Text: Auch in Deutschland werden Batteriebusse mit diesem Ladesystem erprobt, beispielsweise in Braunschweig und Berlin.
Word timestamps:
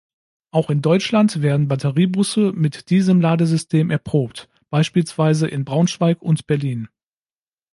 Auch 0.49 0.71
in 0.71 0.81
Deutschland 0.81 1.43
werden 1.43 1.67
Batteriebusse 1.67 2.53
mit 2.55 2.89
diesem 2.89 3.21
Ladesystem 3.21 3.91
erprobt, 3.91 4.49
beispielsweise 4.71 5.45
in 5.47 5.63
Braunschweig 5.63 6.23
und 6.23 6.47
Berlin. 6.47 6.89